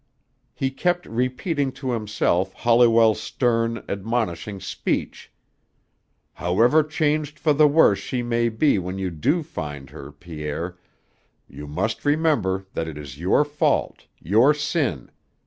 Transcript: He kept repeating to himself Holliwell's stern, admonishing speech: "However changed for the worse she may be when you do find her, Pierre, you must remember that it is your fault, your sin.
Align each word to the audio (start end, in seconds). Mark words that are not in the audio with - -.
He 0.55 0.71
kept 0.71 1.05
repeating 1.05 1.71
to 1.73 1.91
himself 1.91 2.53
Holliwell's 2.53 3.21
stern, 3.21 3.85
admonishing 3.87 4.59
speech: 4.59 5.31
"However 6.33 6.81
changed 6.81 7.37
for 7.37 7.53
the 7.53 7.67
worse 7.67 7.99
she 7.99 8.23
may 8.23 8.49
be 8.49 8.79
when 8.79 8.97
you 8.97 9.11
do 9.11 9.43
find 9.43 9.91
her, 9.91 10.11
Pierre, 10.11 10.75
you 11.47 11.67
must 11.67 12.03
remember 12.03 12.65
that 12.73 12.87
it 12.87 12.97
is 12.97 13.19
your 13.19 13.45
fault, 13.45 14.07
your 14.19 14.55
sin. 14.55 15.11